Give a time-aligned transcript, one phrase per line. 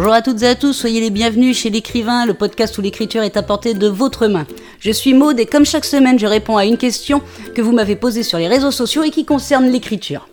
[0.00, 3.24] Bonjour à toutes et à tous, soyez les bienvenus chez l'écrivain, le podcast où l'écriture
[3.24, 4.46] est apportée de votre main.
[4.78, 7.20] Je suis Maude et comme chaque semaine, je réponds à une question
[7.56, 10.28] que vous m'avez posée sur les réseaux sociaux et qui concerne l'écriture.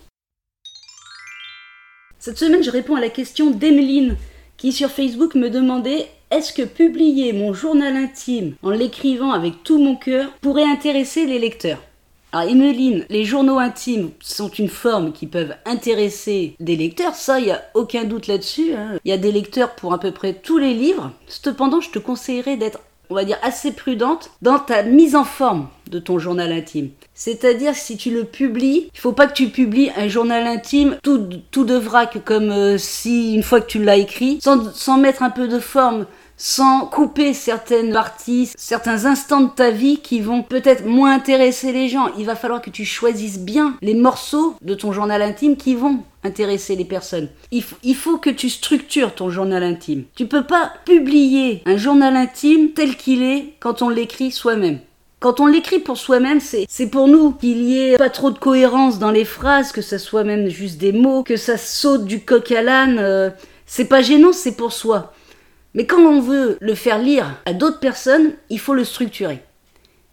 [2.19, 4.17] Cette semaine, je réponds à la question d'Emeline
[4.55, 9.79] qui sur Facebook me demandait est-ce que publier mon journal intime en l'écrivant avec tout
[9.79, 11.81] mon cœur pourrait intéresser les lecteurs?
[12.35, 17.45] Alors Emeline, les journaux intimes sont une forme qui peuvent intéresser des lecteurs, ça, il
[17.45, 18.73] n'y a aucun doute là-dessus.
[18.73, 18.99] Hein.
[19.05, 21.13] Il y a des lecteurs pour à peu près tous les livres.
[21.27, 25.69] Cependant, je te conseillerais d'être, on va dire, assez prudente dans ta mise en forme
[25.89, 26.89] de ton journal intime.
[27.13, 31.29] C'est-à-dire, si tu le publies, il faut pas que tu publies un journal intime tout,
[31.51, 35.23] tout de vrac, comme euh, si, une fois que tu l'as écrit, sans, sans mettre
[35.23, 36.05] un peu de forme
[36.37, 41.87] sans couper certaines parties, certains instants de ta vie qui vont peut-être moins intéresser les
[41.87, 42.09] gens.
[42.17, 45.99] Il va falloir que tu choisisses bien les morceaux de ton journal intime qui vont
[46.23, 47.29] intéresser les personnes.
[47.51, 50.03] Il, faut que tu structures ton journal intime.
[50.15, 54.79] Tu peux pas publier un journal intime tel qu'il est quand on l'écrit soi-même.
[55.19, 58.99] Quand on l'écrit pour soi-même, c'est pour nous qu'il y ait pas trop de cohérence
[58.99, 62.51] dans les phrases, que ça soit même juste des mots, que ça saute du coq
[62.51, 62.99] à l'âne.
[62.99, 63.29] Euh,
[63.65, 65.13] c'est pas gênant, c'est pour soi.
[65.75, 69.41] Mais quand on veut le faire lire à d'autres personnes, il faut le structurer.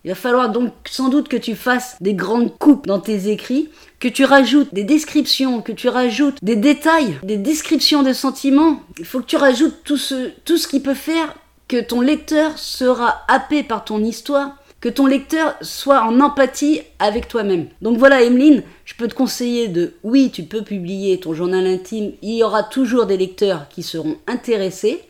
[0.05, 3.71] Il va falloir donc sans doute que tu fasses des grandes coupes dans tes écrits,
[4.01, 8.83] que tu rajoutes des descriptions, que tu rajoutes des détails, des descriptions de sentiments.
[8.99, 11.33] Il faut que tu rajoutes tout ce, tout ce qui peut faire
[11.69, 17.29] que ton lecteur sera happé par ton histoire, que ton lecteur soit en empathie avec
[17.29, 17.69] toi-même.
[17.81, 22.13] Donc voilà, Emeline, je peux te conseiller de, oui, tu peux publier ton journal intime,
[22.21, 25.01] il y aura toujours des lecteurs qui seront intéressés,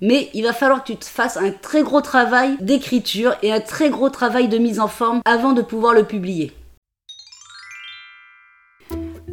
[0.00, 3.60] mais il va falloir que tu te fasses un très gros travail d'écriture et un
[3.60, 6.52] très gros travail de mise en forme avant de pouvoir le publier.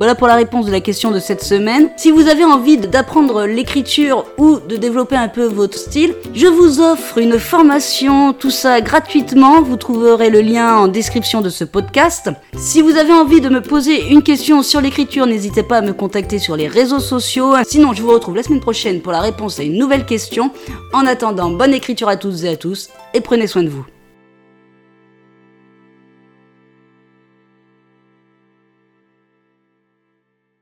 [0.01, 1.91] Voilà pour la réponse de la question de cette semaine.
[1.95, 6.81] Si vous avez envie d'apprendre l'écriture ou de développer un peu votre style, je vous
[6.81, 9.61] offre une formation, tout ça gratuitement.
[9.61, 12.31] Vous trouverez le lien en description de ce podcast.
[12.57, 15.93] Si vous avez envie de me poser une question sur l'écriture, n'hésitez pas à me
[15.93, 17.53] contacter sur les réseaux sociaux.
[17.63, 20.49] Sinon, je vous retrouve la semaine prochaine pour la réponse à une nouvelle question.
[20.93, 23.85] En attendant, bonne écriture à toutes et à tous et prenez soin de vous.